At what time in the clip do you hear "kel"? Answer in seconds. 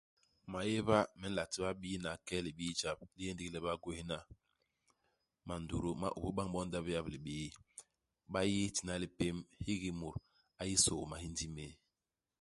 2.27-2.43